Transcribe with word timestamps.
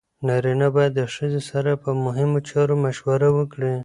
نارینه 0.27 0.67
باید 0.75 0.93
د 0.95 1.01
ښځې 1.15 1.41
سره 1.49 1.71
په 1.83 1.89
مهمو 2.03 2.39
چارو 2.49 2.75
مشوره 2.83 3.29
وکړي. 3.37 3.73